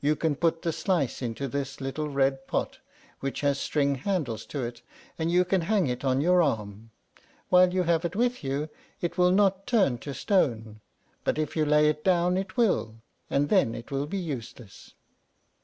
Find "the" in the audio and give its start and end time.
0.62-0.72